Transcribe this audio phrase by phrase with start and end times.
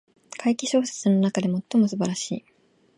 [0.39, 2.45] 怪奇小説の中で最も素晴らしい